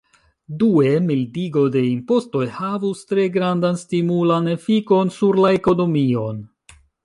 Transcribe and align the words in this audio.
Due, 0.61 0.93
mildigo 1.09 1.65
de 1.75 1.83
impostoj 1.89 2.41
havus 2.57 3.05
tre 3.11 3.27
grandan 3.37 3.79
stimulan 3.85 4.51
efikon 4.57 5.15
sur 5.19 5.41
la 5.45 5.57
ekonomion. 5.63 6.45